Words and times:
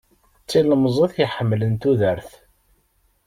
D 0.43 0.45
tilemẓit 0.49 1.15
iḥemmlen 1.25 1.73
tudert. 1.81 2.31